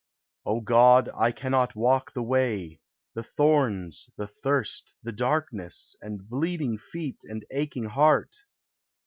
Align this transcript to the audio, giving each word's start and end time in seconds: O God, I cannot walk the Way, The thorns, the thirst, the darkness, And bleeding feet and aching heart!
O 0.47 0.61
God, 0.61 1.11
I 1.15 1.31
cannot 1.31 1.75
walk 1.75 2.13
the 2.15 2.23
Way, 2.23 2.81
The 3.13 3.21
thorns, 3.21 4.09
the 4.17 4.25
thirst, 4.25 4.95
the 5.03 5.11
darkness, 5.11 5.95
And 6.01 6.27
bleeding 6.27 6.79
feet 6.79 7.19
and 7.23 7.45
aching 7.51 7.85
heart! 7.85 8.35